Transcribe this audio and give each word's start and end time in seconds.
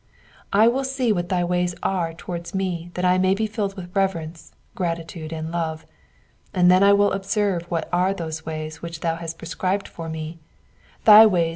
I 0.51 0.67
will 0.67 0.83
see 0.83 1.11
what 1.13 1.29
thy 1.29 1.43
ways 1.43 1.75
are 1.83 2.11
towards 2.11 2.55
mo 2.55 2.89
that 2.95 3.05
I 3.05 3.19
may 3.19 3.35
be 3.35 3.45
filled 3.45 3.75
with 3.77 3.95
reverence, 3.95 4.51
gratitude, 4.73 5.31
and 5.31 5.51
love; 5.51 5.85
and 6.55 6.71
then 6.71 6.81
I 6.81 6.91
will 6.91 7.11
observe 7.11 7.69
what 7.69 7.87
are 7.93 8.11
those 8.11 8.43
ways 8.43 8.81
which 8.81 9.01
thou 9.01 9.17
hast 9.17 9.37
prescribed 9.37 9.87
for 9.87 10.09
me, 10.09 10.39
thy 11.05 11.27
ways 11.27 11.49